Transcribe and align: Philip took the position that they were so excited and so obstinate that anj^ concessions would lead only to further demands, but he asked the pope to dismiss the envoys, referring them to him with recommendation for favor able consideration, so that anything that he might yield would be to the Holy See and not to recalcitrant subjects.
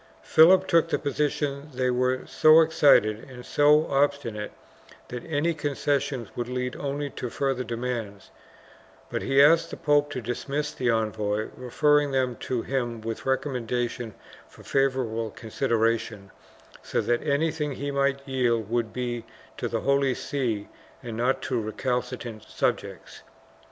Philip 0.23 0.65
took 0.67 0.89
the 0.89 0.97
position 0.97 1.69
that 1.69 1.77
they 1.77 1.91
were 1.91 2.25
so 2.25 2.61
excited 2.61 3.19
and 3.29 3.45
so 3.45 3.85
obstinate 3.85 4.49
that 5.09 5.23
anj^ 5.29 5.55
concessions 5.59 6.29
would 6.35 6.47
lead 6.47 6.75
only 6.75 7.11
to 7.11 7.29
further 7.29 7.63
demands, 7.63 8.31
but 9.11 9.21
he 9.21 9.43
asked 9.43 9.69
the 9.69 9.77
pope 9.77 10.09
to 10.09 10.19
dismiss 10.19 10.71
the 10.73 10.89
envoys, 10.89 11.51
referring 11.55 12.09
them 12.09 12.35
to 12.37 12.63
him 12.63 12.99
with 13.01 13.27
recommendation 13.27 14.15
for 14.49 14.63
favor 14.63 15.03
able 15.03 15.29
consideration, 15.29 16.31
so 16.81 16.99
that 16.99 17.21
anything 17.21 17.69
that 17.69 17.75
he 17.77 17.91
might 17.91 18.27
yield 18.27 18.71
would 18.71 18.91
be 18.91 19.23
to 19.57 19.67
the 19.67 19.81
Holy 19.81 20.15
See 20.15 20.67
and 21.03 21.15
not 21.15 21.43
to 21.43 21.61
recalcitrant 21.61 22.41
subjects. 22.49 23.21